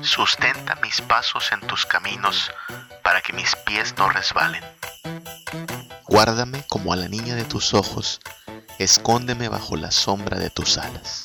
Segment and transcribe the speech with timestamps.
[0.00, 2.50] Sustenta mis pasos en tus caminos
[3.02, 4.62] para que mis pies no resbalen.
[6.06, 8.20] Guárdame como a la niña de tus ojos,
[8.78, 11.24] escóndeme bajo la sombra de tus alas.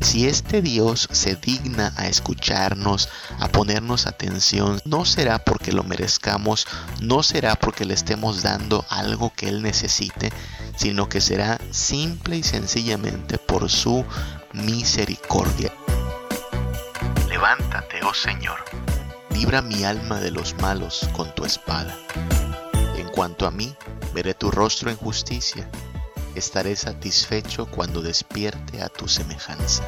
[0.00, 3.08] Si este Dios se digna a escucharnos,
[3.38, 6.66] a ponernos atención, no será porque lo merezcamos,
[7.00, 10.32] no será porque le estemos dando algo que Él necesite,
[10.76, 14.04] sino que será simple y sencillamente por su
[14.62, 15.72] misericordia.
[17.28, 18.58] Levántate, oh Señor,
[19.30, 21.96] libra mi alma de los malos con tu espada.
[22.96, 23.74] En cuanto a mí,
[24.14, 25.68] veré tu rostro en justicia
[26.34, 29.84] estaré satisfecho cuando despierte a tu semejanza.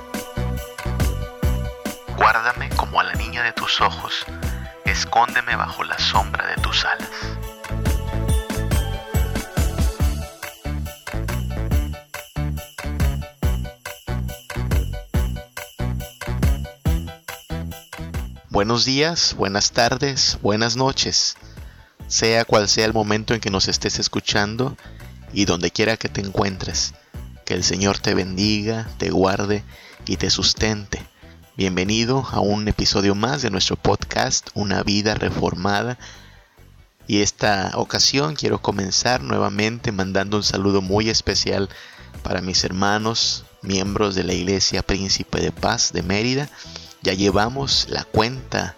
[2.17, 4.25] Guárdame como a la niña de tus ojos,
[4.85, 7.32] escóndeme bajo la sombra de tus alas.
[18.53, 21.39] Buenos días, buenas tardes, buenas noches.
[22.07, 24.77] Sea cual sea el momento en que nos estés escuchando,
[25.33, 26.93] y donde quiera que te encuentres.
[27.47, 29.65] Que el Señor te bendiga, te guarde
[30.05, 31.03] y te sustente.
[31.57, 35.99] Bienvenido a un episodio más de nuestro podcast Una vida reformada.
[37.07, 41.71] Y esta ocasión quiero comenzar nuevamente mandando un saludo muy especial
[42.23, 46.51] para mis hermanos, miembros de la Iglesia Príncipe de Paz de Mérida.
[47.03, 48.77] Ya llevamos la cuenta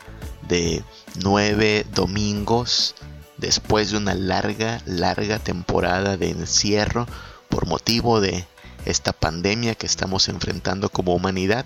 [0.48, 0.82] de
[1.22, 2.94] nueve domingos
[3.36, 7.06] después de una larga, larga temporada de encierro
[7.48, 8.46] por motivo de
[8.86, 11.64] esta pandemia que estamos enfrentando como humanidad,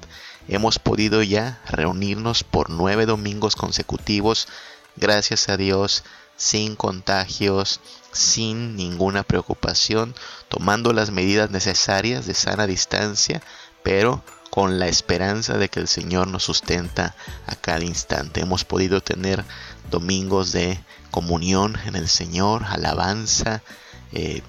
[0.48, 4.48] hemos podido ya reunirnos por nueve domingos consecutivos,
[4.96, 6.04] gracias a Dios,
[6.36, 7.80] sin contagios,
[8.12, 10.14] sin ninguna preocupación,
[10.48, 13.42] tomando las medidas necesarias de sana distancia,
[13.82, 14.22] pero
[14.58, 17.14] con la esperanza de que el Señor nos sustenta
[17.46, 18.40] a cada instante.
[18.40, 19.44] Hemos podido tener
[19.88, 20.80] domingos de
[21.12, 23.62] comunión en el Señor, alabanza,
[24.10, 24.42] eh,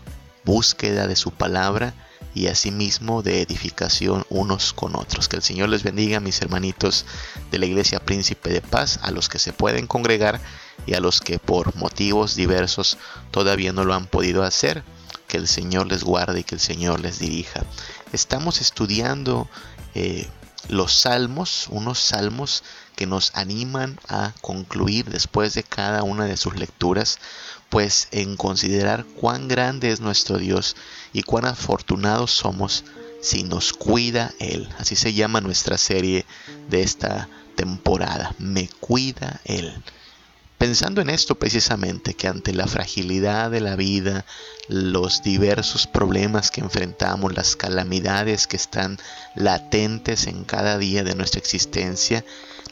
[0.43, 1.93] búsqueda de su palabra
[2.33, 5.27] y asimismo de edificación unos con otros.
[5.27, 7.05] Que el Señor les bendiga, mis hermanitos
[7.51, 10.41] de la Iglesia Príncipe de Paz, a los que se pueden congregar
[10.87, 12.97] y a los que por motivos diversos
[13.29, 14.83] todavía no lo han podido hacer.
[15.27, 17.63] Que el Señor les guarde y que el Señor les dirija.
[18.11, 19.47] Estamos estudiando
[19.95, 20.27] eh,
[20.67, 22.63] los salmos, unos salmos
[22.95, 27.17] que nos animan a concluir después de cada una de sus lecturas,
[27.69, 30.75] pues en considerar cuán grande es nuestro Dios
[31.13, 32.83] y cuán afortunados somos
[33.21, 34.69] si nos cuida Él.
[34.77, 36.25] Así se llama nuestra serie
[36.69, 38.35] de esta temporada.
[38.37, 39.73] Me cuida Él.
[40.59, 44.25] Pensando en esto precisamente, que ante la fragilidad de la vida,
[44.67, 48.99] los diversos problemas que enfrentamos, las calamidades que están
[49.35, 52.25] latentes en cada día de nuestra existencia,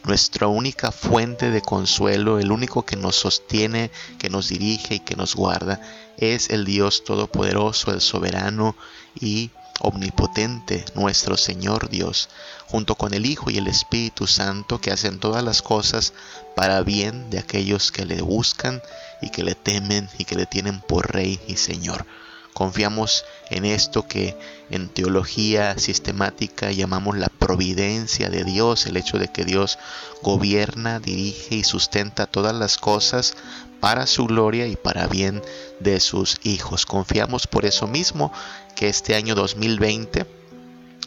[0.04, 5.16] nuestra única fuente de consuelo, el único que nos sostiene, que nos dirige y que
[5.16, 5.80] nos guarda,
[6.18, 8.76] es el Dios Todopoderoso, el soberano
[9.18, 9.50] y
[9.80, 12.28] omnipotente, nuestro Señor Dios,
[12.66, 16.12] junto con el Hijo y el Espíritu Santo, que hacen todas las cosas
[16.56, 18.82] para bien de aquellos que le buscan
[19.22, 22.06] y que le temen y que le tienen por Rey y Señor.
[22.52, 24.36] Confiamos en esto que
[24.70, 29.78] en teología sistemática llamamos la providencia de Dios, el hecho de que Dios
[30.22, 33.38] gobierna, dirige y sustenta todas las cosas
[33.80, 35.40] para su gloria y para bien
[35.80, 36.84] de sus hijos.
[36.84, 38.30] Confiamos por eso mismo
[38.76, 40.26] que este año 2020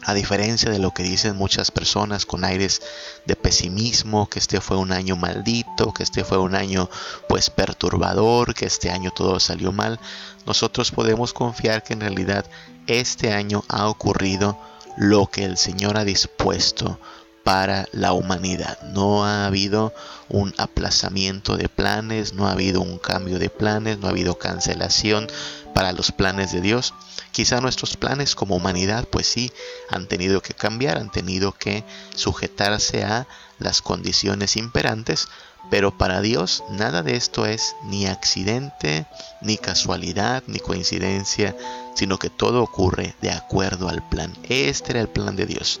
[0.04, 2.82] a diferencia de lo que dicen muchas personas con aires
[3.24, 6.90] de pesimismo, que este fue un año maldito, que este fue un año
[7.28, 10.00] pues perturbador, que este año todo salió mal,
[10.44, 12.44] nosotros podemos confiar que en realidad
[12.88, 14.58] este año ha ocurrido
[14.96, 16.98] lo que el Señor ha dispuesto
[17.44, 18.80] para la humanidad.
[18.82, 19.92] No ha habido
[20.28, 25.28] un aplazamiento de planes, no ha habido un cambio de planes, no ha habido cancelación
[25.74, 26.94] para los planes de Dios.
[27.32, 29.52] Quizá nuestros planes como humanidad pues sí
[29.88, 31.84] han tenido que cambiar, han tenido que
[32.14, 33.26] sujetarse a
[33.58, 35.28] las condiciones imperantes,
[35.70, 39.06] pero para Dios nada de esto es ni accidente,
[39.40, 41.56] ni casualidad, ni coincidencia,
[41.94, 44.32] sino que todo ocurre de acuerdo al plan.
[44.48, 45.80] Este era el plan de Dios,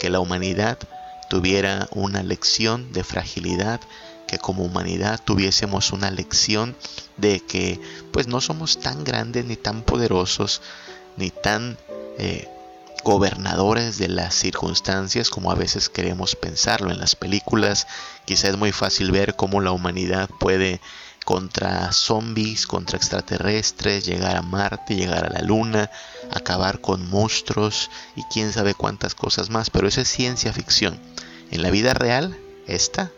[0.00, 0.78] que la humanidad
[1.28, 3.80] tuviera una lección de fragilidad,
[4.26, 6.76] que como humanidad tuviésemos una lección
[7.16, 7.80] de que
[8.12, 10.60] pues no somos tan grandes ni tan poderosos
[11.16, 11.76] ni tan
[12.18, 12.48] eh,
[13.04, 17.86] gobernadores de las circunstancias como a veces queremos pensarlo en las películas
[18.26, 20.80] quizá es muy fácil ver cómo la humanidad puede
[21.28, 25.90] contra zombies, contra extraterrestres, llegar a Marte, llegar a la Luna,
[26.30, 30.98] acabar con monstruos y quién sabe cuántas cosas más, pero eso es ciencia ficción.
[31.50, 32.34] En la vida real,
[32.66, 33.10] esta,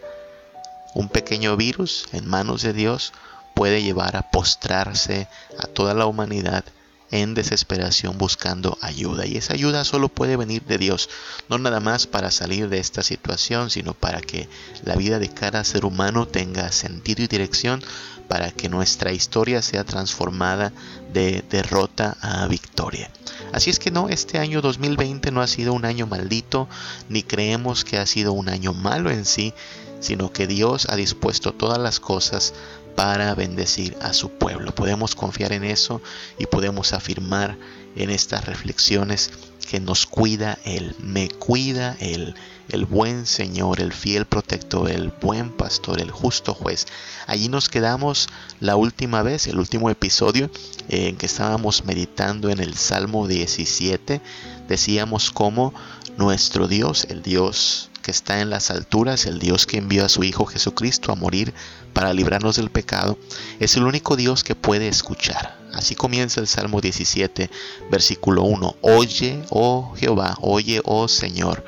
[0.92, 3.12] un pequeño virus en manos de Dios
[3.54, 6.64] puede llevar a postrarse a toda la humanidad
[7.10, 9.26] en desesperación buscando ayuda.
[9.26, 11.08] Y esa ayuda solo puede venir de Dios,
[11.48, 14.48] no nada más para salir de esta situación, sino para que
[14.84, 17.82] la vida de cada ser humano tenga sentido y dirección,
[18.28, 20.72] para que nuestra historia sea transformada
[21.12, 23.10] de derrota a victoria.
[23.52, 26.68] Así es que no, este año 2020 no ha sido un año maldito,
[27.08, 29.52] ni creemos que ha sido un año malo en sí,
[29.98, 32.54] sino que Dios ha dispuesto todas las cosas
[33.00, 34.74] para bendecir a su pueblo.
[34.74, 36.02] Podemos confiar en eso
[36.38, 37.56] y podemos afirmar
[37.96, 39.30] en estas reflexiones
[39.70, 42.34] que nos cuida Él, me cuida Él,
[42.68, 46.86] el buen Señor, el fiel protector, el buen pastor, el justo juez.
[47.26, 48.28] Allí nos quedamos
[48.60, 50.50] la última vez, el último episodio
[50.90, 54.20] en que estábamos meditando en el Salmo 17.
[54.68, 55.72] Decíamos cómo
[56.20, 60.22] nuestro Dios, el Dios que está en las alturas, el Dios que envió a su
[60.22, 61.54] Hijo Jesucristo a morir
[61.94, 63.18] para librarnos del pecado,
[63.58, 65.58] es el único Dios que puede escuchar.
[65.72, 67.50] Así comienza el Salmo 17,
[67.90, 68.76] versículo 1.
[68.82, 71.64] Oye, oh Jehová, oye, oh Señor,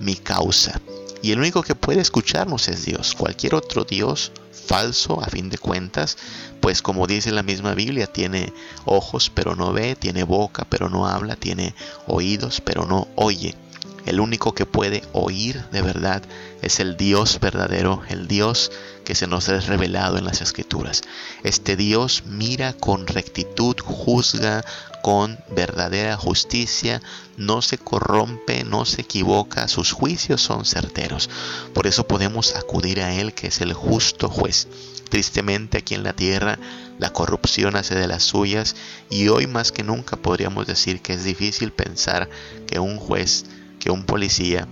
[0.00, 0.80] mi causa.
[1.22, 3.14] Y el único que puede escucharnos es Dios.
[3.14, 4.32] Cualquier otro Dios
[4.66, 6.16] falso, a fin de cuentas,
[6.60, 8.52] pues como dice la misma Biblia, tiene
[8.84, 11.74] ojos pero no ve, tiene boca pero no habla, tiene
[12.08, 13.54] oídos pero no oye.
[14.04, 16.22] El único que puede oír de verdad
[16.60, 18.72] es el Dios verdadero, el Dios
[19.04, 21.02] que se nos es revelado en las escrituras.
[21.44, 24.64] Este Dios mira con rectitud, juzga
[25.02, 27.00] con verdadera justicia,
[27.36, 31.30] no se corrompe, no se equivoca, sus juicios son certeros.
[31.72, 34.68] Por eso podemos acudir a Él, que es el justo juez.
[35.10, 36.58] Tristemente aquí en la tierra
[36.98, 38.76] la corrupción hace de las suyas
[39.10, 42.30] y hoy más que nunca podríamos decir que es difícil pensar
[42.66, 43.44] que un juez
[43.82, 44.68] que un policía,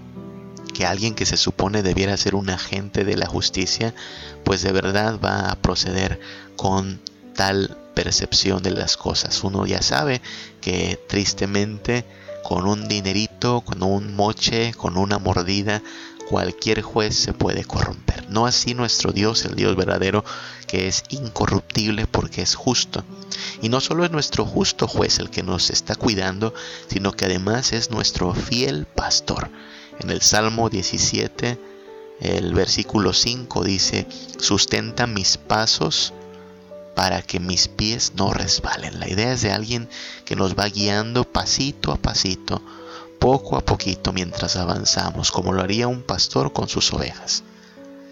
[0.72, 3.92] que alguien que se supone debiera ser un agente de la justicia,
[4.44, 6.20] pues de verdad va a proceder
[6.54, 7.00] con
[7.34, 9.42] tal percepción de las cosas.
[9.42, 10.22] Uno ya sabe
[10.60, 12.04] que tristemente
[12.44, 15.82] con un dinerito, con un moche, con una mordida,
[16.30, 18.30] cualquier juez se puede corromper.
[18.30, 20.24] No así nuestro Dios, el Dios verdadero,
[20.68, 23.02] que es incorruptible porque es justo.
[23.62, 26.54] Y no solo es nuestro justo juez el que nos está cuidando,
[26.86, 29.50] sino que además es nuestro fiel pastor.
[29.98, 31.58] En el Salmo 17,
[32.20, 34.06] el versículo 5 dice,
[34.38, 36.12] sustenta mis pasos
[36.94, 39.00] para que mis pies no resbalen.
[39.00, 39.88] La idea es de alguien
[40.24, 42.62] que nos va guiando pasito a pasito
[43.20, 47.44] poco a poquito mientras avanzamos, como lo haría un pastor con sus ovejas,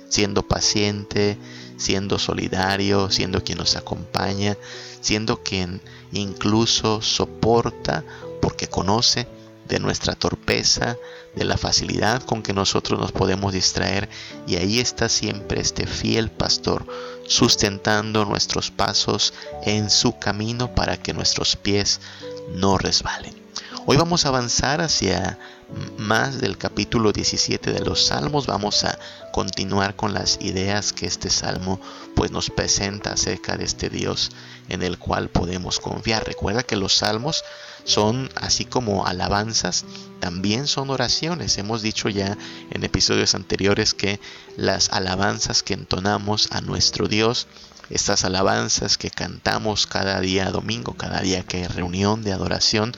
[0.08, 1.37] siendo paciente,
[1.78, 4.56] siendo solidario, siendo quien nos acompaña,
[5.00, 5.81] siendo quien
[6.12, 8.05] incluso soporta
[8.40, 9.26] porque conoce
[9.66, 10.96] de nuestra torpeza,
[11.34, 14.08] de la facilidad con que nosotros nos podemos distraer
[14.46, 16.87] y ahí está siempre este fiel pastor
[17.26, 19.34] sustentando nuestros pasos
[19.64, 22.00] en su camino para que nuestros pies
[22.54, 23.38] no resbalen.
[23.90, 25.38] Hoy vamos a avanzar hacia
[25.96, 28.46] más del capítulo 17 de los Salmos.
[28.46, 28.99] Vamos a
[29.32, 31.81] continuar con las ideas que este salmo
[32.14, 34.31] pues nos presenta acerca de este Dios
[34.69, 36.26] en el cual podemos confiar.
[36.26, 37.44] Recuerda que los salmos
[37.85, 39.87] son así como alabanzas,
[40.20, 41.57] también son oraciones.
[41.57, 42.37] Hemos dicho ya
[42.71, 44.21] en episodios anteriores que
[44.59, 47.47] las alabanzas que entonamos a nuestro Dios
[47.88, 52.92] estas alabanzas que cantamos cada día domingo, cada día que hay reunión de adoración,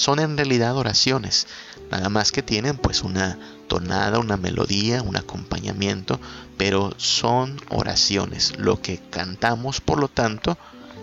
[0.00, 1.46] son en realidad oraciones,
[1.90, 3.38] nada más que tienen pues una
[3.68, 6.18] tonada, una melodía, un acompañamiento,
[6.56, 8.54] pero son oraciones.
[8.56, 10.56] Lo que cantamos, por lo tanto,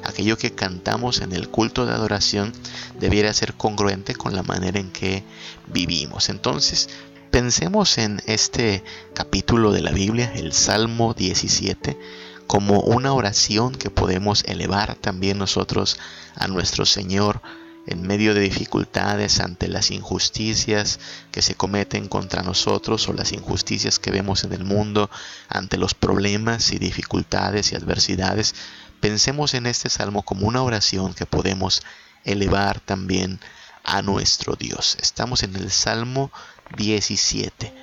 [0.03, 2.53] aquello que cantamos en el culto de adoración
[2.99, 5.23] debiera ser congruente con la manera en que
[5.67, 6.29] vivimos.
[6.29, 6.89] Entonces,
[7.29, 11.99] pensemos en este capítulo de la Biblia, el Salmo 17,
[12.47, 15.99] como una oración que podemos elevar también nosotros
[16.33, 17.43] a nuestro Señor
[17.87, 20.99] en medio de dificultades, ante las injusticias
[21.31, 25.09] que se cometen contra nosotros o las injusticias que vemos en el mundo,
[25.47, 28.55] ante los problemas y dificultades y adversidades,
[28.99, 31.81] pensemos en este salmo como una oración que podemos
[32.25, 33.39] elevar también
[33.85, 34.97] a nuestro Dios.
[35.01, 36.29] Estamos en el Salmo
[36.75, 37.73] 17.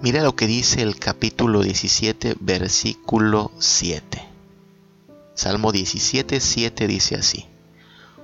[0.00, 4.24] Mira lo que dice el capítulo 17, versículo 7.
[5.34, 7.48] Salmo 17, 7 dice así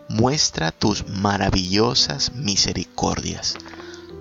[0.09, 3.57] muestra tus maravillosas misericordias,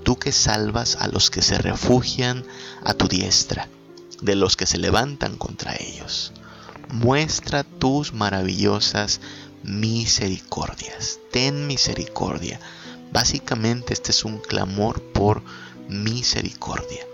[0.04, 2.44] tú que salvas a los que se refugian
[2.84, 3.68] a tu diestra,
[4.22, 6.32] de los que se levantan contra ellos.
[6.90, 9.20] muestra tus maravillosas
[9.63, 11.20] misericordias.
[11.32, 12.60] Ten misericordia.
[13.12, 15.42] Básicamente este es un clamor por
[15.90, 17.06] misericordia.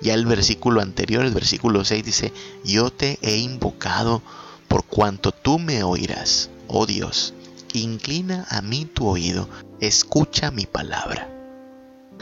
[0.00, 2.32] Ya el versículo anterior, el versículo 6 dice,
[2.64, 4.22] yo te he invocado
[4.68, 7.34] por cuanto tú me oirás, oh Dios,
[7.72, 9.48] inclina a mí tu oído,
[9.80, 11.28] escucha mi palabra.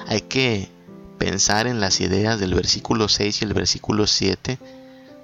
[0.07, 0.69] Hay que
[1.19, 4.59] pensar en las ideas del versículo 6 y el versículo 7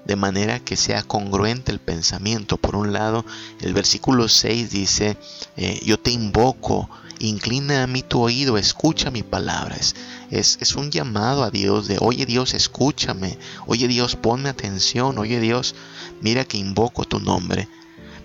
[0.05, 2.57] de manera que sea congruente el pensamiento.
[2.57, 3.25] Por un lado,
[3.61, 5.17] el versículo 6 dice,
[5.57, 9.77] eh, yo te invoco, inclina a mí tu oído, escucha mi palabra.
[9.77, 9.95] Es,
[10.31, 15.75] es, un llamado a Dios de, oye Dios, escúchame, oye Dios, ponme atención, oye Dios,
[16.21, 17.69] mira que invoco tu nombre.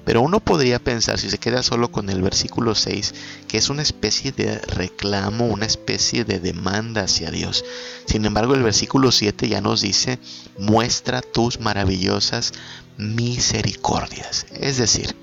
[0.06, 3.14] Pero uno podría pensar, si se queda solo con el versículo 6,
[3.48, 7.66] que es una especie de reclamo, una especie de demanda hacia Dios.
[8.06, 10.20] Sin embargo, el versículo 7 ya nos dice,
[10.60, 12.54] muestra tus maravillosas
[12.98, 14.46] misericordias.
[14.52, 15.16] Es decir,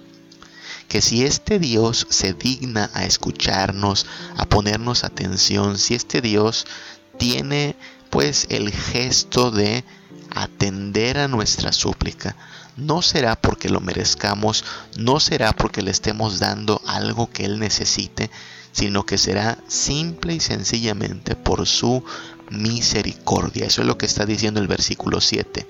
[0.88, 6.66] que si este Dios se digna a escucharnos, a ponernos atención, si este Dios
[7.18, 7.76] tiene
[8.10, 9.84] pues el gesto de
[10.34, 12.36] atender a nuestra súplica,
[12.76, 14.64] no será porque lo merezcamos,
[14.96, 18.30] no será porque le estemos dando algo que Él necesite,
[18.72, 22.04] sino que será simple y sencillamente por su
[22.50, 23.66] misericordia.
[23.66, 25.66] Eso es lo que está diciendo el versículo 7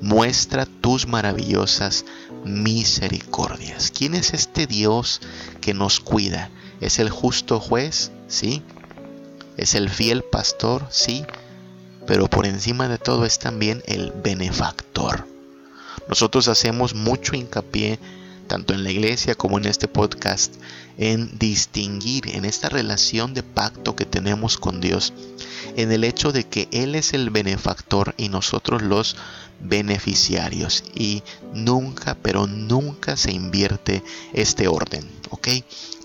[0.00, 2.04] muestra tus maravillosas
[2.44, 3.90] misericordias.
[3.90, 5.20] ¿Quién es este Dios
[5.60, 6.50] que nos cuida?
[6.80, 8.12] ¿Es el justo juez?
[8.28, 8.62] Sí.
[9.56, 10.86] ¿Es el fiel pastor?
[10.90, 11.24] Sí.
[12.06, 15.26] Pero por encima de todo es también el benefactor.
[16.08, 17.98] Nosotros hacemos mucho hincapié,
[18.46, 20.54] tanto en la iglesia como en este podcast,
[20.96, 25.12] en distinguir en esta relación de pacto que tenemos con Dios,
[25.76, 29.16] en el hecho de que Él es el benefactor y nosotros los
[29.60, 31.22] beneficiarios y
[31.52, 35.48] nunca, pero nunca se invierte este orden, ¿ok?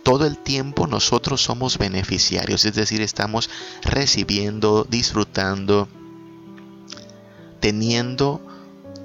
[0.03, 3.49] Todo el tiempo nosotros somos beneficiarios, es decir, estamos
[3.83, 5.87] recibiendo, disfrutando,
[7.61, 8.41] teniendo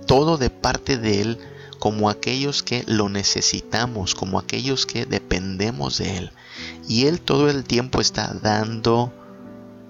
[0.09, 1.39] todo de parte de Él
[1.79, 6.33] como aquellos que lo necesitamos, como aquellos que dependemos de Él.
[6.89, 9.13] Y Él todo el tiempo está dando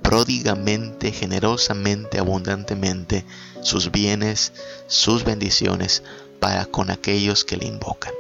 [0.03, 3.25] pródigamente, generosamente, abundantemente
[3.63, 4.53] sus bienes,
[4.87, 6.03] sus bendiciones
[6.41, 8.13] para con aquellos que le invocan.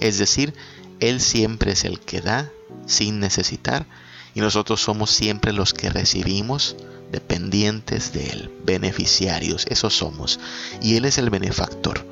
[0.00, 0.54] Es decir,
[1.00, 2.52] Él siempre es el que da
[2.86, 3.86] sin necesitar
[4.34, 6.76] y nosotros somos siempre los que recibimos
[7.10, 10.38] dependientes de Él, beneficiarios, eso somos.
[10.82, 12.06] Y Él es el benefactor.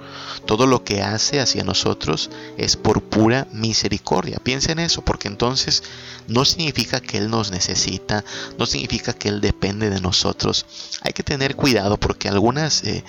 [0.46, 4.38] Todo lo que hace hacia nosotros es por pura misericordia.
[4.42, 5.82] Piensa en eso, porque entonces
[6.28, 8.24] no significa que Él nos necesita,
[8.58, 10.66] no significa que Él depende de nosotros.
[11.02, 12.84] Hay que tener cuidado porque algunas...
[12.84, 13.04] Eh,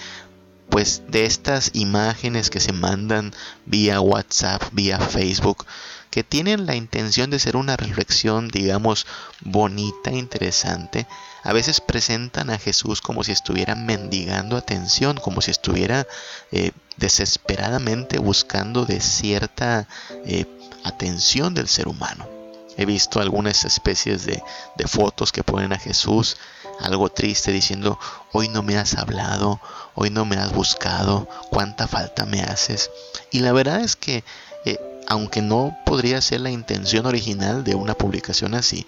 [0.70, 3.34] pues de estas imágenes que se mandan
[3.66, 5.66] vía WhatsApp, vía Facebook,
[6.10, 9.06] que tienen la intención de ser una reflexión, digamos,
[9.42, 11.08] bonita, interesante,
[11.44, 16.08] a veces presentan a Jesús como si estuviera mendigando atención, como si estuviera
[16.52, 19.88] eh, desesperadamente buscando de cierta
[20.26, 20.46] eh,
[20.84, 22.28] atención del ser humano.
[22.78, 24.44] He visto algunas especies de,
[24.76, 26.38] de fotos que ponen a Jesús
[26.80, 28.00] algo triste diciendo,
[28.32, 29.60] hoy no me has hablado,
[29.96, 32.92] hoy no me has buscado, cuánta falta me haces.
[33.32, 34.24] Y la verdad es que
[35.08, 38.86] aunque no podría ser la intención original de una publicación así,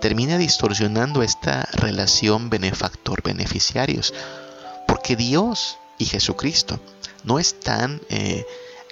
[0.00, 4.12] termina distorsionando esta relación benefactor-beneficiarios.
[4.86, 6.78] Porque Dios y Jesucristo
[7.24, 8.44] no están eh,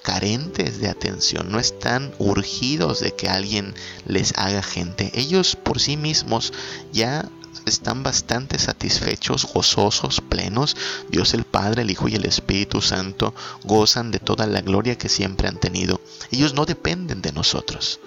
[0.02, 3.74] carentes de atención, no están urgidos de que alguien
[4.06, 5.10] les haga gente.
[5.14, 6.52] Ellos por sí mismos
[6.92, 7.28] ya
[7.66, 10.76] están bastante satisfechos, gozosos, plenos.
[11.08, 15.08] Dios el Padre, el Hijo y el Espíritu Santo gozan de toda la gloria que
[15.08, 16.00] siempre han tenido.
[16.30, 18.00] Ellos no dependen de nosotros.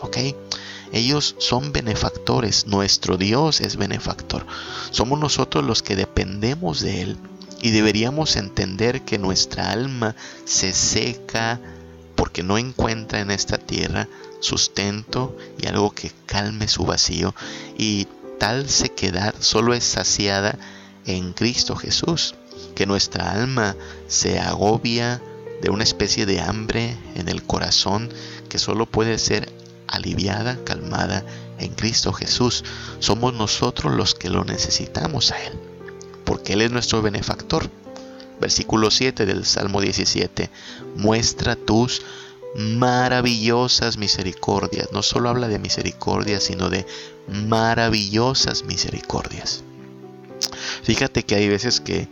[0.00, 0.18] ¿Ok?
[0.92, 4.46] Ellos son benefactores, nuestro Dios es benefactor.
[4.90, 7.16] Somos nosotros los que dependemos de Él
[7.60, 11.60] y deberíamos entender que nuestra alma se seca
[12.14, 14.08] porque no encuentra en esta tierra
[14.40, 17.34] sustento y algo que calme su vacío
[17.76, 18.06] y
[18.38, 20.58] tal sequedad solo es saciada
[21.06, 22.34] en Cristo Jesús,
[22.74, 23.76] que nuestra alma
[24.08, 25.22] se agobia
[25.62, 28.10] de una especie de hambre en el corazón
[28.48, 29.52] que solo puede ser
[29.86, 31.24] aliviada, calmada
[31.58, 32.64] en Cristo Jesús.
[32.98, 35.52] Somos nosotros los que lo necesitamos a Él,
[36.24, 37.70] porque Él es nuestro benefactor.
[38.40, 40.50] Versículo 7 del Salmo 17,
[40.94, 42.02] muestra tus
[42.54, 44.92] maravillosas misericordias.
[44.92, 46.86] No solo habla de misericordia, sino de
[47.28, 49.62] maravillosas misericordias.
[50.82, 52.08] Fíjate que hay veces que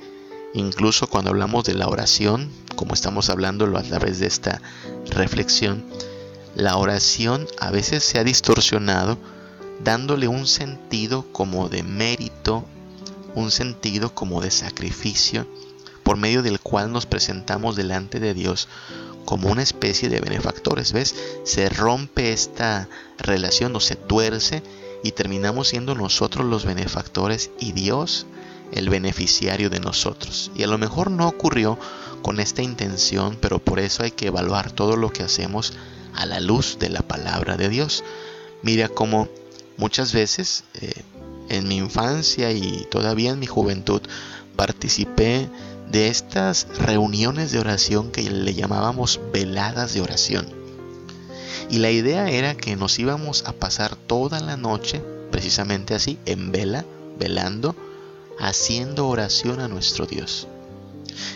[0.54, 4.60] incluso cuando hablamos de la oración, como estamos hablándolo a través de esta
[5.06, 5.84] reflexión,
[6.54, 9.18] la oración a veces se ha distorsionado
[9.82, 12.64] dándole un sentido como de mérito,
[13.34, 15.46] un sentido como de sacrificio,
[16.02, 18.68] por medio del cual nos presentamos delante de Dios
[19.24, 20.92] como una especie de benefactores.
[20.92, 21.14] ¿Ves?
[21.44, 22.88] Se rompe esta
[23.18, 24.62] relación o se tuerce
[25.02, 28.26] y terminamos siendo nosotros los benefactores y Dios
[28.72, 30.50] el beneficiario de nosotros.
[30.56, 31.78] Y a lo mejor no ocurrió
[32.22, 35.74] con esta intención, pero por eso hay que evaluar todo lo que hacemos
[36.14, 38.02] a la luz de la palabra de Dios.
[38.62, 39.28] Mira cómo
[39.76, 41.02] muchas veces eh,
[41.48, 44.00] en mi infancia y todavía en mi juventud
[44.56, 45.48] participé
[45.94, 50.52] de estas reuniones de oración que le llamábamos veladas de oración.
[51.70, 56.50] Y la idea era que nos íbamos a pasar toda la noche, precisamente así, en
[56.50, 56.84] vela,
[57.16, 57.76] velando,
[58.40, 60.48] haciendo oración a nuestro Dios.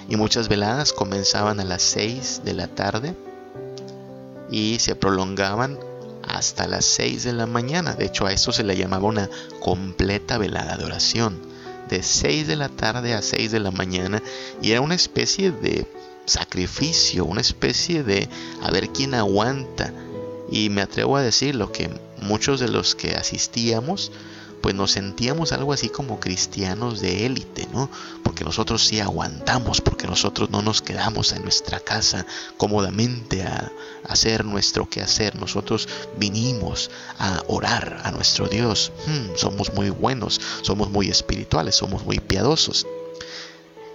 [0.08, 3.14] Y muchas veladas comenzaban a las 6 de la tarde
[4.50, 5.78] y se prolongaban
[6.24, 7.94] hasta las 6 de la mañana.
[7.94, 11.57] De hecho, a eso se le llamaba una completa velada de oración.
[11.88, 14.22] De 6 de la tarde a 6 de la mañana.
[14.62, 15.86] Y era una especie de
[16.26, 18.28] sacrificio, una especie de
[18.62, 19.92] a ver quién aguanta.
[20.50, 21.90] Y me atrevo a decir lo que
[22.20, 24.12] muchos de los que asistíamos
[24.60, 27.90] pues nos sentíamos algo así como cristianos de élite, ¿no?
[28.22, 33.72] Porque nosotros sí aguantamos, porque nosotros no nos quedamos en nuestra casa cómodamente a,
[34.04, 38.90] hacer nuestro quehacer, nosotros vinimos a orar a nuestro Dios.
[39.06, 42.86] Hmm, somos muy buenos, somos muy espirituales, somos muy piadosos.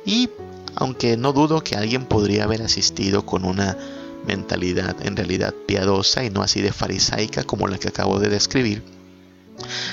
[0.06, 0.30] Y
[0.76, 3.78] aunque no dudo que alguien podría haber asistido con una
[4.26, 8.84] mentalidad en realidad piadosa y no así de farisaica como la que acabo de describir,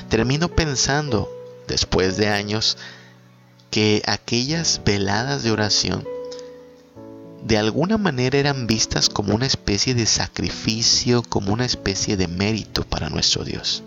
[0.09, 1.31] Termino pensando,
[1.69, 2.77] después de años,
[3.71, 6.05] que aquellas veladas de oración
[7.43, 12.85] de alguna manera eran vistas como una especie de sacrificio, como una especie de mérito
[12.85, 13.83] para nuestro Dios.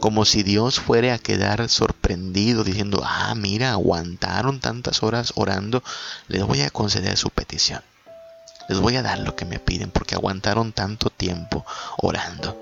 [0.00, 5.82] Como si Dios fuera a quedar sorprendido diciendo, ah, mira, aguantaron tantas horas orando,
[6.28, 7.82] les voy a conceder su petición.
[8.68, 11.66] Les voy a dar lo que me piden porque aguantaron tanto tiempo
[11.98, 12.61] orando.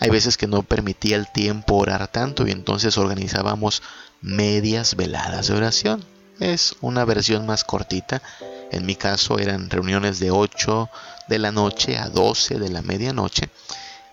[0.00, 3.82] Hay veces que no permitía el tiempo orar tanto y entonces organizábamos
[4.20, 6.04] medias veladas de oración.
[6.40, 8.22] Es una versión más cortita.
[8.72, 10.90] En mi caso eran reuniones de 8
[11.28, 13.48] de la noche a 12 de la medianoche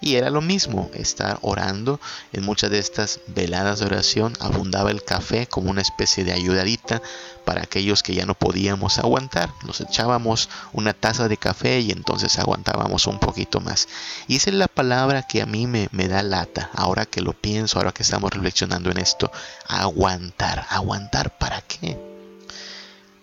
[0.03, 1.99] y era lo mismo, estar orando.
[2.33, 7.01] En muchas de estas veladas de oración abundaba el café como una especie de ayudadita
[7.43, 9.53] para aquellos que ya no podíamos aguantar.
[9.65, 13.87] Nos echábamos una taza de café y entonces aguantábamos un poquito más.
[14.27, 17.33] Y esa es la palabra que a mí me, me da lata, ahora que lo
[17.33, 19.31] pienso, ahora que estamos reflexionando en esto.
[19.67, 20.65] Aguantar.
[20.69, 21.97] ¿Aguantar para qué?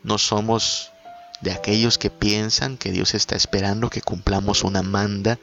[0.02, 0.90] No somos
[1.40, 5.38] de aquellos que piensan que Dios está esperando que cumplamos una manda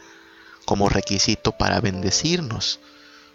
[0.66, 2.80] como requisito para bendecirnos.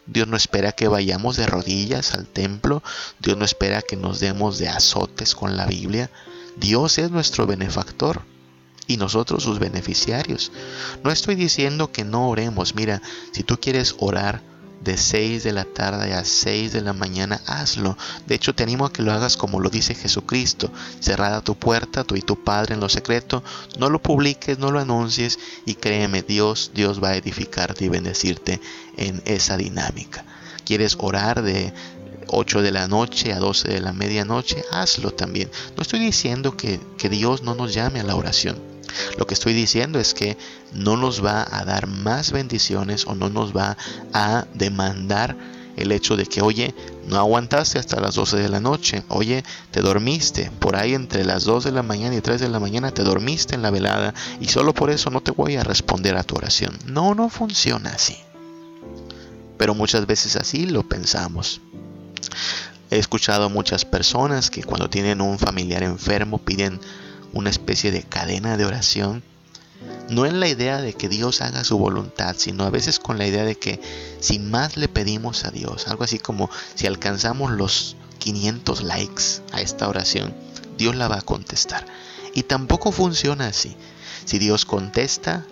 [0.07, 2.83] Dios no espera que vayamos de rodillas al templo,
[3.21, 6.11] Dios no espera que nos demos de azotes con la Biblia.
[6.57, 8.23] Dios es nuestro benefactor
[8.87, 10.53] y nosotros sus beneficiarios.
[11.05, 13.01] No estoy diciendo que no oremos, mira,
[13.33, 14.43] si tú quieres orar,
[14.83, 17.97] de 6 de la tarde a 6 de la mañana, hazlo.
[18.27, 20.71] De hecho, te animo a que lo hagas como lo dice Jesucristo.
[21.01, 23.43] Cerrada tu puerta, tú y tu Padre en lo secreto.
[23.79, 28.61] No lo publiques, no lo anuncies y créeme, Dios, Dios va a edificarte y bendecirte
[28.97, 30.25] en esa dinámica.
[30.65, 31.73] ¿Quieres orar de
[32.29, 34.65] 8 de la noche a 12 de la medianoche?
[34.71, 35.51] Hazlo también.
[35.77, 38.72] No estoy diciendo que, que Dios no nos llame a la oración.
[39.19, 40.37] Lo que estoy diciendo es que
[40.73, 43.77] no nos va a dar más bendiciones o no nos va
[44.13, 45.37] a demandar
[45.77, 46.75] el hecho de que, oye,
[47.07, 51.45] no aguantaste hasta las 12 de la noche, oye, te dormiste, por ahí entre las
[51.45, 54.49] 2 de la mañana y 3 de la mañana te dormiste en la velada y
[54.49, 56.79] solo por eso no te voy a responder a tu oración.
[56.87, 58.17] No, no funciona así.
[59.57, 61.61] Pero muchas veces así lo pensamos.
[62.91, 66.79] He escuchado a muchas personas que cuando tienen un familiar enfermo piden
[67.33, 69.23] una especie de cadena de oración,
[70.09, 73.27] no en la idea de que Dios haga su voluntad, sino a veces con la
[73.27, 73.81] idea de que
[74.21, 79.61] si más le pedimos a Dios, algo así como si alcanzamos los 500 likes a
[79.61, 80.35] esta oración,
[80.79, 81.87] Dios la va a contestar.
[82.35, 83.77] Y tampoco funciona así.
[84.25, 85.45] Si Dios contesta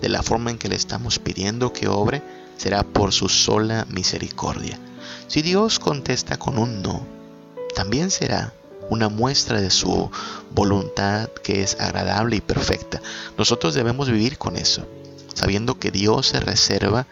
[0.00, 2.22] de la forma en que le estamos pidiendo que obre,
[2.56, 4.78] será por su sola misericordia.
[5.28, 7.06] Si Dios contesta con un no,
[7.74, 8.52] también será
[8.90, 10.10] una muestra de su
[10.52, 13.00] voluntad que es agradable y perfecta.
[13.38, 14.86] Nosotros debemos vivir con eso,
[15.34, 17.06] sabiendo que Dios se reserva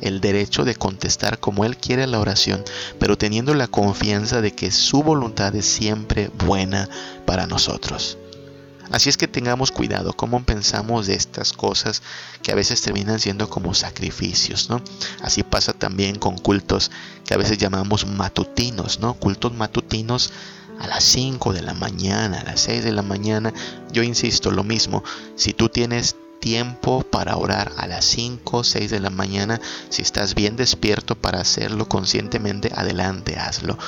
[0.00, 2.64] el derecho de contestar como Él quiere la oración,
[2.98, 6.88] pero teniendo la confianza de que su voluntad es siempre buena
[7.24, 8.18] para nosotros.
[8.92, 12.02] Así es que tengamos cuidado cómo pensamos de estas cosas
[12.42, 14.80] que a veces terminan siendo como sacrificios, ¿no?
[15.22, 16.92] Así pasa también con cultos
[17.24, 19.14] que a veces llamamos matutinos, ¿no?
[19.14, 20.32] Cultos matutinos
[20.78, 23.52] a las 5 de la mañana, a las 6 de la mañana.
[23.92, 25.02] Yo insisto, lo mismo,
[25.36, 30.02] si tú tienes tiempo para orar a las 5 o 6 de la mañana, si
[30.02, 33.78] estás bien despierto para hacerlo conscientemente, adelante, hazlo.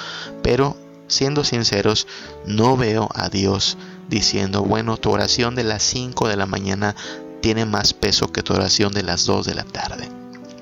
[0.43, 2.07] Pero siendo sinceros,
[2.47, 3.77] no veo a Dios
[4.09, 6.97] diciendo, bueno, tu oración de las 5 de la mañana
[7.41, 10.09] tiene más peso que tu oración de las 2 de la tarde.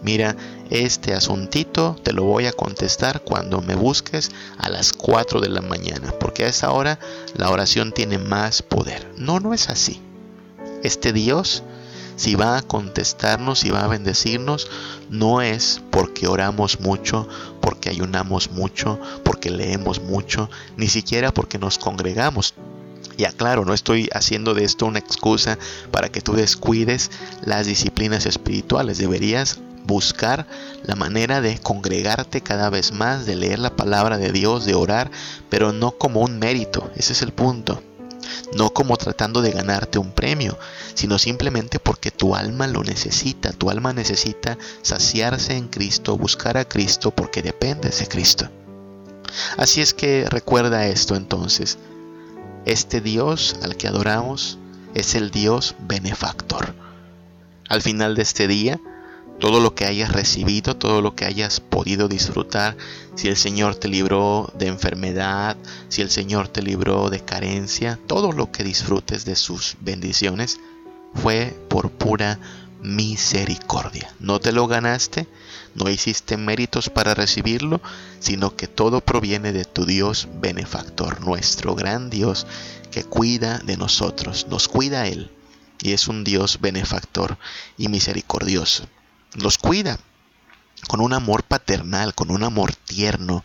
[0.03, 0.37] Mira,
[0.71, 5.61] este asuntito te lo voy a contestar cuando me busques a las 4 de la
[5.61, 6.99] mañana, porque a esa hora
[7.37, 9.13] la oración tiene más poder.
[9.17, 10.01] No, no es así.
[10.83, 11.63] Este Dios,
[12.17, 14.69] si va a contestarnos, si va a bendecirnos,
[15.11, 17.29] no es porque oramos mucho,
[17.61, 22.55] porque ayunamos mucho, porque leemos mucho, ni siquiera porque nos congregamos.
[23.17, 25.59] Ya claro, no estoy haciendo de esto una excusa
[25.91, 27.11] para que tú descuides
[27.45, 28.99] las disciplinas espirituales.
[28.99, 30.47] Deberías buscar
[30.83, 35.11] la manera de congregarte cada vez más, de leer la palabra de Dios, de orar,
[35.49, 37.83] pero no como un mérito, ese es el punto.
[38.57, 40.59] No como tratando de ganarte un premio,
[40.95, 46.67] sino simplemente porque tu alma lo necesita, tu alma necesita saciarse en Cristo, buscar a
[46.67, 48.49] Cristo porque dependes de Cristo.
[49.57, 51.79] Así es que recuerda esto entonces,
[52.65, 54.59] este Dios al que adoramos
[54.95, 56.75] es el Dios benefactor.
[57.69, 58.81] Al final de este día,
[59.39, 62.77] todo lo que hayas recibido, todo lo que hayas podido disfrutar,
[63.15, 65.57] si el Señor te libró de enfermedad,
[65.89, 70.59] si el Señor te libró de carencia, todo lo que disfrutes de sus bendiciones
[71.15, 72.39] fue por pura
[72.83, 74.15] misericordia.
[74.21, 75.27] No te lo ganaste,
[75.75, 77.81] no hiciste méritos para recibirlo,
[78.21, 82.47] sino que todo proviene de tu Dios benefactor, nuestro gran Dios
[82.91, 85.31] que cuida de nosotros, nos cuida Él
[85.83, 87.37] y es un Dios benefactor
[87.77, 88.89] y misericordioso
[89.37, 89.99] los cuida
[90.89, 93.43] con un amor paternal, con un amor tierno,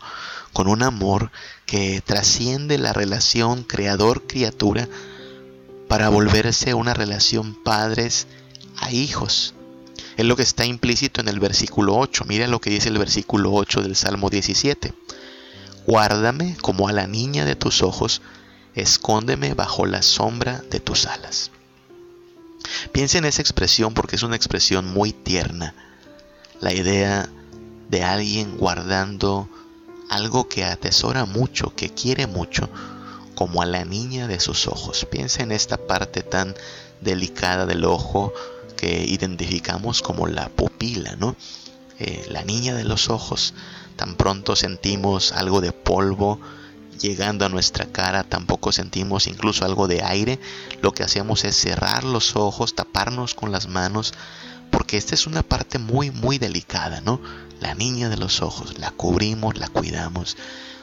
[0.52, 1.30] con un amor
[1.66, 4.88] que trasciende la relación creador-criatura
[5.88, 8.26] para volverse una relación padres
[8.78, 9.54] a hijos.
[10.16, 12.24] Es lo que está implícito en el versículo 8.
[12.26, 14.92] Mira lo que dice el versículo 8 del Salmo 17.
[15.86, 18.22] Guárdame como a la niña de tus ojos,
[18.74, 21.50] escóndeme bajo la sombra de tus alas.
[22.92, 25.74] Piensa en esa expresión porque es una expresión muy tierna.
[26.60, 27.28] La idea
[27.88, 29.48] de alguien guardando
[30.10, 32.68] algo que atesora mucho, que quiere mucho,
[33.34, 35.06] como a la niña de sus ojos.
[35.10, 36.54] Piensa en esta parte tan
[37.00, 38.32] delicada del ojo
[38.76, 41.34] que identificamos como la pupila, ¿no?
[41.98, 43.54] Eh, la niña de los ojos.
[43.96, 46.40] Tan pronto sentimos algo de polvo,
[47.00, 50.38] llegando a nuestra cara, tampoco sentimos incluso algo de aire,
[50.80, 54.14] lo que hacemos es cerrar los ojos, taparnos con las manos,
[54.70, 57.20] porque esta es una parte muy, muy delicada, ¿no?
[57.60, 60.36] La niña de los ojos, la cubrimos, la cuidamos.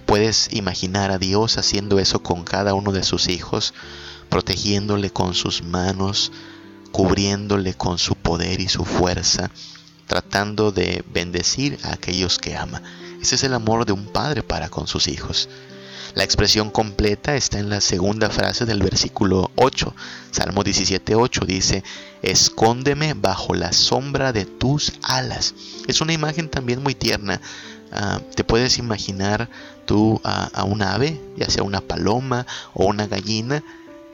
[0.05, 3.73] Puedes imaginar a Dios haciendo eso con cada uno de sus hijos,
[4.29, 6.31] protegiéndole con sus manos,
[6.91, 9.51] cubriéndole con su poder y su fuerza,
[10.07, 12.81] tratando de bendecir a aquellos que ama.
[13.21, 15.49] Ese es el amor de un padre para con sus hijos.
[16.15, 19.95] La expresión completa está en la segunda frase del versículo 8.
[20.31, 21.83] Salmo 17.8 dice,
[22.21, 25.53] escóndeme bajo la sombra de tus alas.
[25.87, 27.39] Es una imagen también muy tierna.
[27.91, 29.49] Ah, te puedes imaginar
[29.85, 33.63] tú a un ave, ya sea una paloma o una gallina,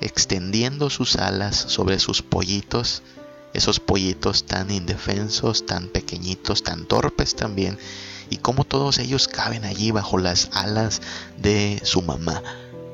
[0.01, 3.01] extendiendo sus alas sobre sus pollitos,
[3.53, 7.77] esos pollitos tan indefensos, tan pequeñitos, tan torpes también,
[8.29, 11.01] y cómo todos ellos caben allí bajo las alas
[11.37, 12.41] de su mamá,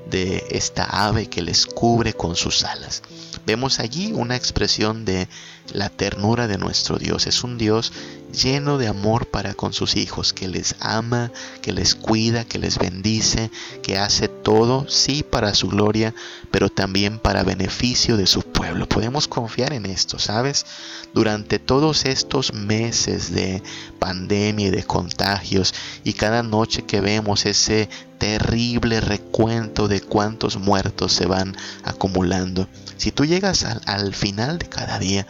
[0.09, 3.01] de esta ave que les cubre con sus alas.
[3.45, 5.27] Vemos allí una expresión de
[5.73, 7.27] la ternura de nuestro Dios.
[7.27, 7.91] Es un Dios
[8.31, 12.77] lleno de amor para con sus hijos, que les ama, que les cuida, que les
[12.77, 13.51] bendice,
[13.83, 16.13] que hace todo, sí, para su gloria,
[16.49, 18.87] pero también para beneficio de su pueblo.
[18.87, 20.65] Podemos confiar en esto, ¿sabes?
[21.13, 23.61] Durante todos estos meses de
[23.99, 25.73] pandemia y de contagios
[26.03, 32.67] y cada noche que vemos ese terrible recuento de cuántos muertos se van acumulando.
[33.01, 35.25] Si tú llegas al, al final de cada día,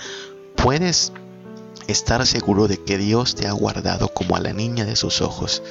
[0.58, 1.14] puedes
[1.88, 5.64] estar seguro de que Dios te ha guardado como a la niña de sus ojos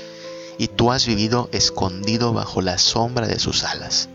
[0.57, 4.09] y tú has vivido escondido bajo la sombra de sus alas.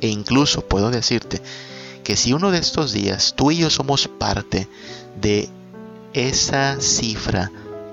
[0.00, 1.42] E incluso puedo decirte
[2.04, 4.68] que si uno de estos días tú y yo somos parte
[5.20, 5.48] de
[6.12, 7.50] esa cifra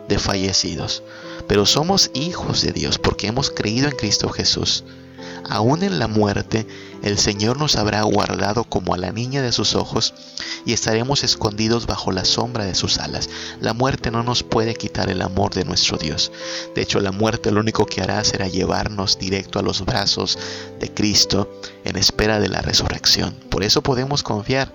[0.07, 1.01] de fallecidos,
[1.47, 4.83] pero somos hijos de Dios porque hemos creído en Cristo Jesús,
[5.49, 6.67] aún en la muerte,
[7.03, 10.13] el Señor nos habrá guardado como a la niña de sus ojos
[10.65, 13.29] y estaremos escondidos bajo la sombra de sus alas.
[13.61, 16.31] La muerte no nos puede quitar el amor de nuestro Dios.
[16.73, 20.37] De hecho, la muerte lo único que hará será llevarnos directo a los brazos
[20.79, 21.49] de Cristo
[21.83, 23.35] en espera de la resurrección.
[23.49, 24.73] Por eso podemos confiar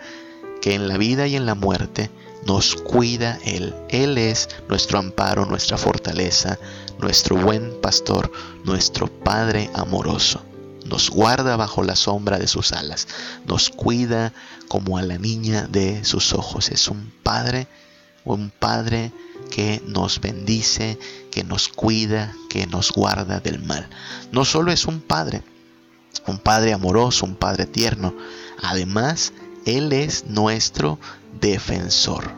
[0.61, 2.11] que en la vida y en la muerte
[2.47, 3.75] nos cuida Él.
[3.89, 6.59] Él es nuestro amparo, nuestra fortaleza,
[6.99, 8.31] nuestro buen pastor,
[8.65, 10.43] nuestro Padre amoroso.
[10.91, 13.07] Nos guarda bajo la sombra de sus alas,
[13.47, 14.33] nos cuida
[14.67, 16.69] como a la niña de sus ojos.
[16.71, 17.69] Es un Padre,
[18.25, 19.13] un Padre
[19.53, 20.99] que nos bendice,
[21.31, 23.89] que nos cuida, que nos guarda del mal.
[24.33, 25.45] No solo es un Padre,
[26.27, 28.13] un Padre amoroso, un Padre tierno,
[28.61, 29.33] además
[29.67, 30.99] Él es nuestro
[31.41, 32.33] defensor.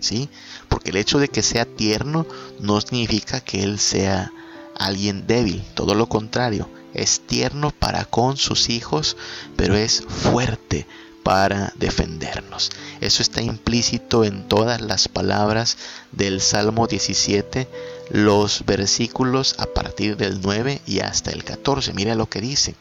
[0.00, 0.30] ¿Sí?
[0.70, 2.24] Porque el hecho de que sea tierno
[2.58, 4.32] no significa que Él sea
[4.78, 9.16] alguien débil, todo lo contrario, es tierno para con sus hijos,
[9.56, 10.86] pero es fuerte
[11.22, 12.70] para defendernos.
[13.00, 15.76] Eso está implícito en todas las palabras
[16.10, 17.68] del Salmo 17,
[18.10, 21.92] los versículos a partir del 9 y hasta el 14.
[21.92, 22.74] Mira lo que dice.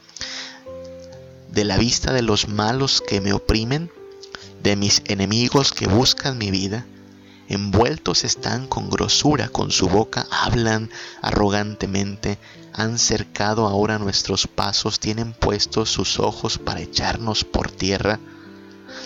[1.52, 3.91] De la vista de los malos que me oprimen,
[4.63, 6.86] de mis enemigos que buscan mi vida,
[7.50, 10.89] envueltos están con grosura, con su boca hablan
[11.22, 12.38] arrogantemente,
[12.78, 18.20] han cercado ahora nuestros pasos, tienen puestos sus ojos para echarnos por tierra.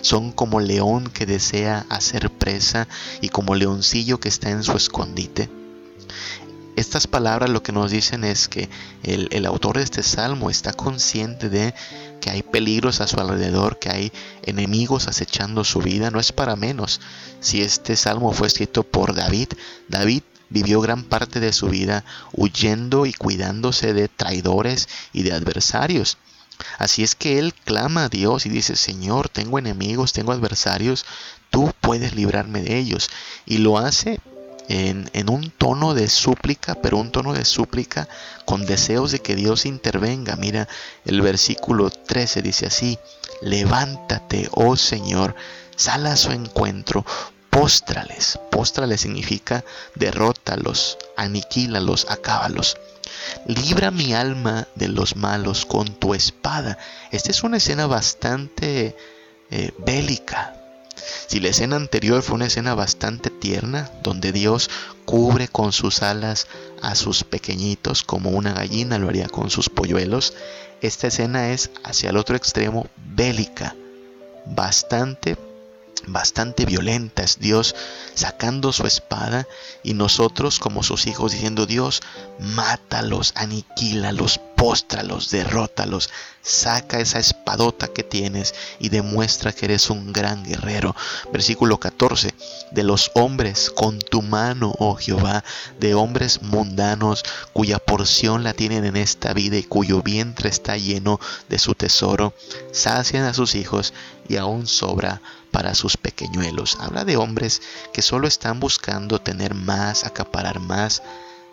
[0.02, 2.90] Son como león que desea hacer presa
[3.22, 5.50] y como leoncillo que está en su escondite.
[6.76, 8.70] Estas palabras lo que nos dicen es que
[9.04, 11.74] el, el autor de este salmo está consciente de
[12.20, 14.12] que hay peligros a su alrededor, que hay
[14.44, 17.00] enemigos acechando su vida, no es para menos.
[17.40, 19.48] Si este salmo fue escrito por David,
[19.88, 26.18] David vivió gran parte de su vida huyendo y cuidándose de traidores y de adversarios.
[26.78, 31.06] Así es que él clama a Dios y dice, Señor, tengo enemigos, tengo adversarios,
[31.50, 33.10] tú puedes librarme de ellos.
[33.46, 34.20] Y lo hace
[34.68, 38.08] en, un tono de súplica, pero un tono de súplica
[38.46, 40.36] con deseos de que Dios intervenga.
[40.36, 40.68] Mira,
[41.06, 42.98] el versículo 13 dice así,
[43.42, 45.36] levántate, oh Señor,
[45.76, 47.06] sal a su encuentro,
[47.52, 48.40] póstrales.
[48.50, 52.78] Póstrales significa derrótalos, aniquílalos, acábalos.
[53.46, 56.80] Libra mi alma de los malos con tu espada.
[57.12, 58.96] Esta es una escena bastante
[59.52, 60.56] eh, bélica,
[61.28, 64.70] si la escena anterior fue una escena bastante tierna, donde Dios
[65.06, 66.48] cubre con sus alas
[66.82, 70.34] a sus pequeñitos como una gallina lo haría con sus polluelos,
[70.82, 73.76] esta escena es hacia el otro extremo bélica,
[74.46, 75.38] bastante
[76.08, 77.24] bastante violenta.
[77.24, 77.76] Es Dios
[78.14, 79.48] sacando su espada
[79.84, 82.02] y nosotros como sus hijos diciendo, Dios,
[82.40, 86.12] mátalos, aniquílalos, póstralos, derrótalos,
[86.44, 90.96] saca esa espadota que tienes y demuestra que eres un gran guerrero.
[91.34, 92.34] Versículo 14,
[92.72, 95.44] de los hombres con tu mano, oh Jehová,
[95.80, 101.20] de hombres mundanos cuya porción la tienen en esta vida y cuyo vientre está lleno
[101.50, 102.34] de su tesoro,
[102.72, 103.94] sacian a sus hijos
[104.28, 106.78] y aún sobra para sus pequeñuelos.
[106.80, 107.62] Habla de hombres
[107.94, 111.04] que solo están buscando tener más, acaparar más,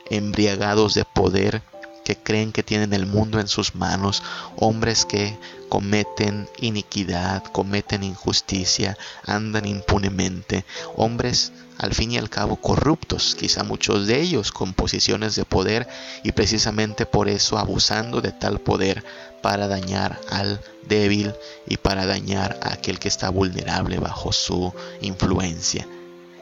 [0.08, 1.62] embriagados de poder,
[2.08, 4.22] que creen que tienen el mundo en sus manos,
[4.56, 5.36] hombres que
[5.68, 10.64] cometen iniquidad, cometen injusticia, andan impunemente,
[10.96, 15.86] hombres al fin y al cabo corruptos, quizá muchos de ellos con posiciones de poder
[16.24, 19.04] y precisamente por eso abusando de tal poder
[19.42, 21.34] para dañar al débil
[21.66, 25.86] y para dañar a aquel que está vulnerable bajo su influencia.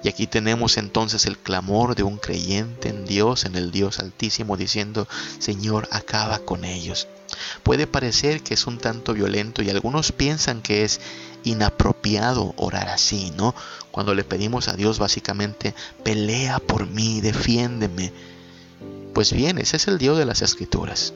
[0.02, 4.56] Y aquí tenemos entonces el clamor de un creyente en Dios, en el Dios altísimo,
[4.56, 7.08] diciendo, Señor, acaba con ellos.
[7.62, 11.00] Puede parecer que es un tanto violento y algunos piensan que es
[11.44, 13.54] inapropiado orar así, ¿no?
[13.90, 18.12] Cuando le pedimos a Dios básicamente, pelea por mí, defiéndeme.
[19.14, 21.14] Pues bien, ese es el Dios de las Escrituras.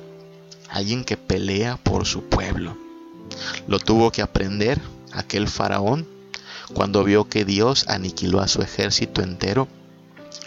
[0.68, 2.76] Alguien que pelea por su pueblo.
[3.66, 4.80] Lo tuvo que aprender
[5.12, 6.06] aquel faraón
[6.74, 9.68] cuando vio que Dios aniquiló a su ejército entero,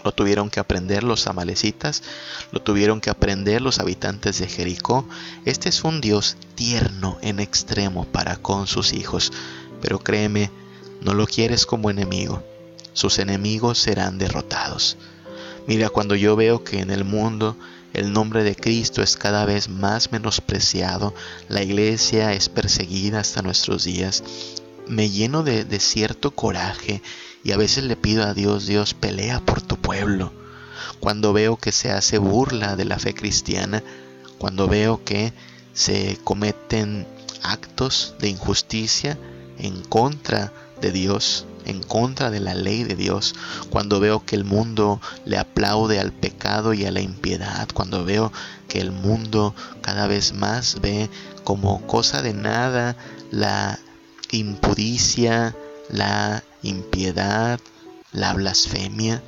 [0.04, 2.02] lo tuvieron que aprender los amalecitas,
[2.52, 5.08] lo tuvieron que aprender los habitantes de Jericó.
[5.44, 9.32] Este es un Dios tierno en extremo para con sus hijos,
[9.80, 10.50] pero créeme,
[11.00, 12.42] no lo quieres como enemigo.
[12.92, 14.96] Sus enemigos serán derrotados.
[15.66, 17.56] Mira, cuando yo veo que en el mundo
[17.94, 21.14] el nombre de Cristo es cada vez más menospreciado,
[21.48, 24.22] la iglesia es perseguida hasta nuestros días,
[24.88, 27.02] me lleno de, cierto coraje
[27.42, 30.32] y a veces le pido a Dios, Dios, pelea por tu pueblo.
[31.00, 33.82] Cuando veo que se hace burla de la fe cristiana,
[34.38, 35.32] cuando veo que
[35.72, 37.06] se cometen
[37.42, 39.18] actos de injusticia
[39.58, 43.34] en contra de Dios, en contra de la ley de Dios,
[43.70, 48.32] cuando veo que el mundo le aplaude al pecado y a la impiedad, cuando veo
[48.68, 51.08] que el mundo cada vez más ve
[51.42, 52.96] como cosa de nada
[53.30, 53.78] la
[54.36, 55.54] impudicia,
[55.90, 57.60] la impiedad,
[58.12, 59.22] la blasfemia,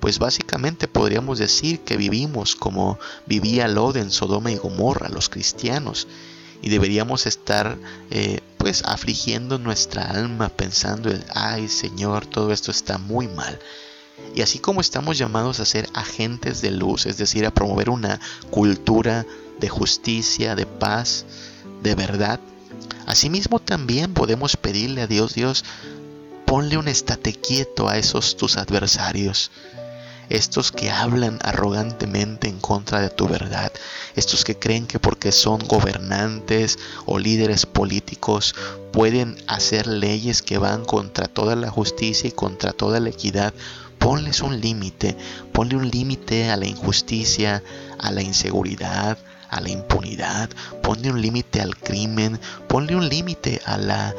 [0.00, 6.08] pues básicamente podríamos decir que vivimos como vivía Lod en Sodoma y Gomorra, los cristianos,
[6.62, 7.78] y deberíamos estar
[8.10, 13.58] eh, pues afligiendo nuestra alma pensando, ay Señor, todo esto está muy mal.
[14.34, 18.20] Y así como estamos llamados a ser agentes de luz, es decir, a promover una
[18.50, 19.24] cultura
[19.58, 21.24] de justicia, de paz,
[21.82, 22.40] de verdad,
[23.06, 25.64] asimismo también podemos pedirle a Dios, Dios,
[26.46, 29.50] ponle un estate quieto a esos tus adversarios
[30.30, 33.72] estos que hablan arrogantemente en contra de tu verdad,
[34.14, 38.54] estos que creen que porque son gobernantes o líderes políticos
[38.92, 43.52] pueden hacer leyes que van contra toda la justicia y contra toda la equidad,
[43.98, 45.16] ponles un límite,
[45.52, 47.62] ponle un límite a la injusticia,
[47.98, 49.18] a la inseguridad,
[49.50, 50.48] a la impunidad,
[50.82, 54.14] ponle un límite al crimen, ponle un límite a la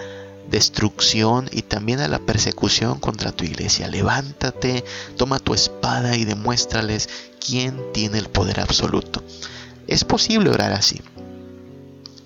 [0.49, 3.87] destrucción y también a la persecución contra tu iglesia.
[3.87, 4.83] Levántate,
[5.17, 7.09] toma tu espada y demuéstrales
[7.45, 9.23] quién tiene el poder absoluto.
[9.87, 11.01] Es posible orar así.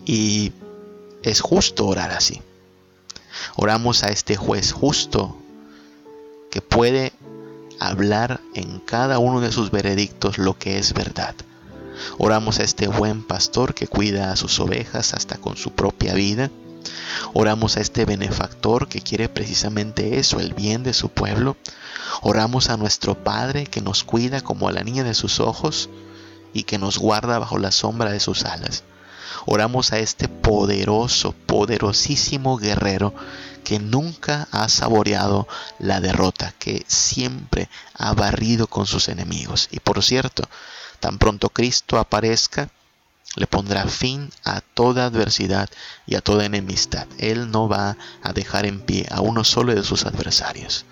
[0.05, 0.51] Y
[1.23, 2.41] es justo orar así.
[3.55, 5.37] Oramos a este juez justo
[6.49, 7.13] que puede
[7.79, 11.35] hablar en cada uno de sus veredictos lo que es verdad.
[12.17, 16.49] Oramos a este buen pastor que cuida a sus ovejas hasta con su propia vida
[17.33, 21.57] Oramos a este benefactor que quiere precisamente eso, el bien de su pueblo.
[22.21, 25.89] Oramos a nuestro Padre que nos cuida como a la niña de sus ojos
[26.53, 28.83] y que nos guarda bajo la sombra de sus alas.
[29.45, 33.13] Oramos a este poderoso, poderosísimo guerrero
[33.63, 35.47] que nunca ha saboreado
[35.79, 39.67] la derrota, que siempre ha barrido con sus enemigos.
[39.71, 40.43] Y por cierto,
[40.95, 42.69] tan pronto Cristo aparezca,
[43.35, 45.69] le pondrá fin a toda adversidad
[46.07, 47.07] y a toda enemistad.
[47.17, 50.85] Él no va a dejar en pie a uno solo de sus adversarios.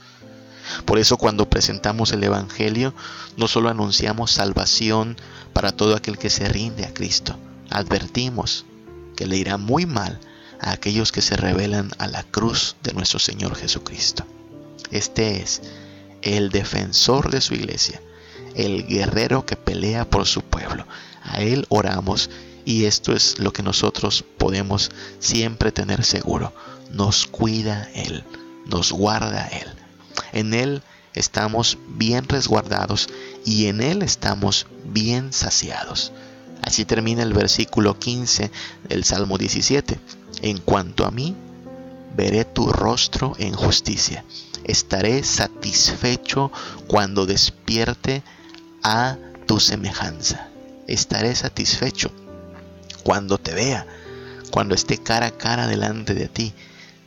[0.86, 2.94] Por eso cuando presentamos el Evangelio,
[3.38, 5.18] no solo anunciamos salvación
[5.54, 7.38] para todo aquel que se rinde a Cristo,
[7.70, 8.66] advertimos
[9.16, 10.20] que le irá muy mal
[10.60, 14.26] a aquellos que se rebelan a la cruz de nuestro Señor Jesucristo.
[14.92, 15.62] Este es
[16.22, 18.02] el defensor de su iglesia,
[18.56, 20.86] el guerrero que pelea por su pueblo,
[21.24, 22.30] a Él oramos
[22.66, 26.54] y esto es lo que nosotros podemos siempre tener seguro.
[26.92, 28.24] Nos cuida Él,
[28.66, 29.68] nos guarda Él.
[30.32, 30.82] En Él
[31.14, 33.10] estamos bien resguardados
[33.46, 36.12] y en Él estamos bien saciados.
[36.62, 38.50] Así termina el versículo 15
[38.88, 40.00] del Salmo 17.
[40.42, 41.36] En cuanto a mí,
[42.16, 44.24] veré tu rostro en justicia.
[44.64, 46.52] Estaré satisfecho
[46.88, 48.24] cuando despierte
[48.84, 49.18] a
[49.48, 50.48] tu semejanza.
[50.88, 52.12] Estaré satisfecho
[53.04, 53.86] cuando te vea,
[54.52, 56.54] cuando esté cara a cara delante de ti,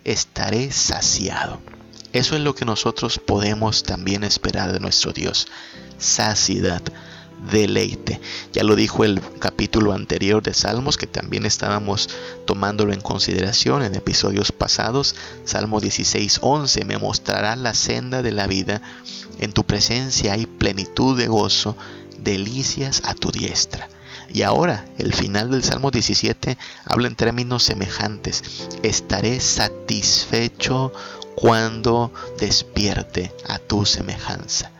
[0.04, 1.60] estaré saciado.
[2.12, 5.48] Eso es lo que nosotros podemos también esperar de nuestro Dios,
[5.98, 6.82] saciedad,
[7.50, 8.20] deleite.
[8.52, 12.08] Ya lo dijo el capítulo anterior de Salmos, que también estábamos
[12.46, 15.14] tomándolo en consideración en episodios pasados.
[15.44, 18.82] Salmo 16, 11, me mostrará la senda de la vida,
[19.38, 21.76] en tu presencia hay plenitud de gozo,
[22.18, 23.88] delicias a tu diestra.
[24.32, 28.42] Y ahora, el final del Salmo 17 habla en términos semejantes.
[28.82, 30.92] Estaré satisfecho
[31.36, 34.72] cuando despierte a tu semejanza.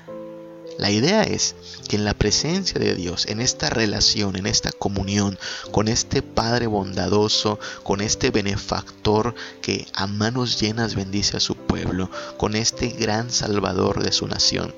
[0.78, 1.54] La idea es
[1.88, 5.38] que en la presencia de Dios, en esta relación, en esta comunión
[5.70, 12.10] con este Padre bondadoso, con este benefactor que a manos llenas bendice a su pueblo,
[12.36, 14.74] con este gran Salvador de su nación,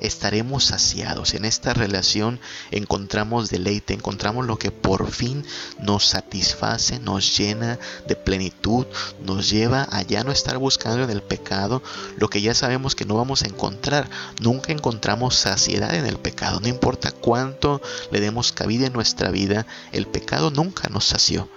[0.00, 1.34] estaremos saciados.
[1.34, 5.44] En esta relación encontramos deleite, encontramos lo que por fin
[5.80, 8.86] nos satisface, nos llena de plenitud,
[9.24, 11.82] nos lleva a ya no estar buscando en el pecado
[12.16, 14.08] lo que ya sabemos que no vamos a encontrar.
[14.40, 17.80] Nunca encontramos saciedad en el pecado, no importa cuánto
[18.10, 21.48] le demos cabida en nuestra vida, el pecado nunca nos sació.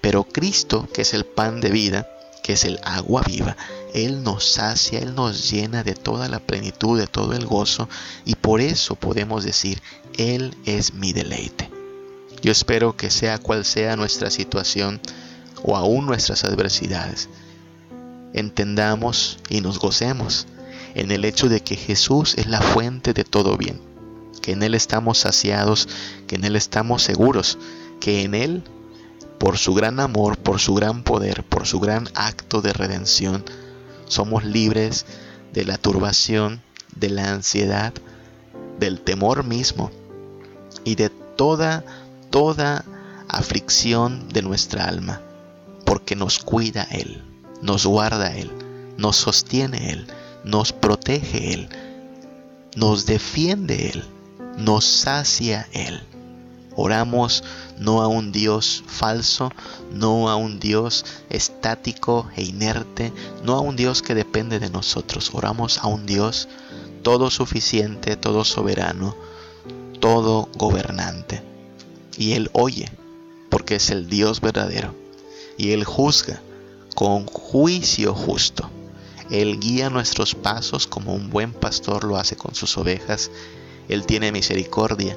[0.00, 2.08] Pero Cristo, que es el pan de vida,
[2.42, 3.56] que es el agua viva,
[3.94, 7.88] Él nos sacia, Él nos llena de toda la plenitud, de todo el gozo,
[8.24, 9.80] y por eso podemos decir,
[10.16, 11.70] Él es mi deleite.
[12.42, 15.00] Yo espero que sea cual sea nuestra situación
[15.62, 17.28] o aún nuestras adversidades,
[18.34, 20.46] entendamos y nos gocemos
[20.94, 23.80] en el hecho de que Jesús es la fuente de todo bien,
[24.42, 25.88] que en Él estamos saciados,
[26.26, 27.58] que en Él estamos seguros,
[28.00, 28.62] que en Él
[29.38, 33.44] por su gran amor, por su gran poder, por su gran acto de redención,
[34.06, 35.06] somos libres
[35.52, 36.62] de la turbación,
[36.94, 37.92] de la ansiedad,
[38.78, 39.90] del temor mismo
[40.84, 41.84] y de toda,
[42.30, 42.84] toda
[43.28, 45.20] aflicción de nuestra alma,
[45.84, 47.22] porque nos cuida Él,
[47.62, 48.50] nos guarda Él,
[48.96, 50.06] nos sostiene Él,
[50.44, 51.68] nos protege Él,
[52.76, 54.04] nos defiende Él,
[54.58, 56.00] nos sacia Él.
[56.76, 57.42] Oramos
[57.78, 59.50] no a un Dios falso,
[59.92, 65.30] no a un Dios estático e inerte, no a un Dios que depende de nosotros.
[65.32, 66.48] Oramos a un Dios
[67.02, 69.16] todo suficiente, todo soberano,
[70.00, 71.42] todo gobernante.
[72.18, 72.92] Y Él oye,
[73.48, 74.94] porque es el Dios verdadero.
[75.56, 76.42] Y Él juzga
[76.94, 78.68] con juicio justo.
[79.30, 83.30] Él guía nuestros pasos como un buen pastor lo hace con sus ovejas.
[83.88, 85.16] Él tiene misericordia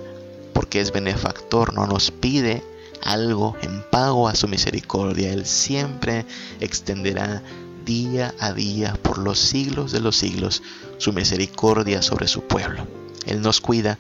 [0.54, 2.64] porque es benefactor, no nos pide
[3.02, 5.32] algo en pago a su misericordia.
[5.32, 6.26] Él siempre
[6.60, 7.42] extenderá
[7.86, 10.62] día a día por los siglos de los siglos
[10.98, 12.86] su misericordia sobre su pueblo.
[13.26, 13.98] Él nos cuida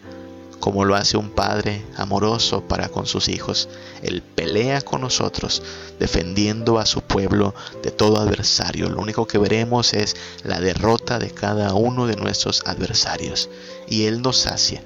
[0.59, 3.69] como lo hace un padre amoroso para con sus hijos.
[4.01, 5.63] Él pelea con nosotros,
[5.99, 8.89] defendiendo a su pueblo de todo adversario.
[8.89, 13.49] Lo único que veremos es la derrota de cada uno de nuestros adversarios.
[13.87, 14.83] Y Él nos sacia,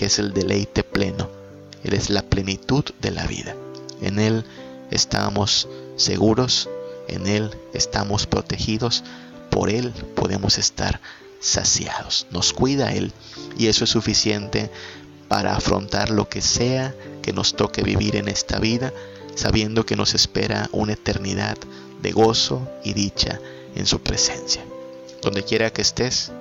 [0.00, 1.28] porque es el deleite pleno.
[1.84, 3.54] Él es la plenitud de la vida.
[4.00, 4.46] En Él
[4.90, 6.70] estamos seguros,
[7.06, 9.04] en Él estamos protegidos,
[9.50, 11.02] por Él podemos estar
[11.38, 12.26] saciados.
[12.30, 13.12] Nos cuida Él
[13.58, 14.70] y eso es suficiente
[15.28, 18.94] para afrontar lo que sea que nos toque vivir en esta vida,
[19.34, 21.58] sabiendo que nos espera una eternidad
[22.00, 23.38] de gozo y dicha
[23.74, 24.64] en su presencia.
[25.20, 26.32] Donde quiera que estés,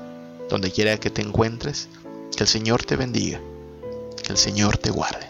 [0.48, 1.90] donde quiera que te encuentres,
[2.36, 3.49] que el Señor te bendiga, que
[4.30, 5.29] el Señor te guarde.